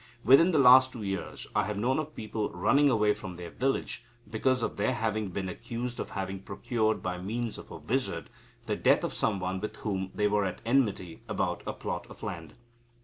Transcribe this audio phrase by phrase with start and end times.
[0.23, 4.03] Within the last two years, I have known of people running away from their village
[4.27, 8.31] because of their having been accused of having procured by means of a wizard
[8.65, 12.23] the death of some one with whom they were at enmity about a plot of
[12.23, 12.55] land."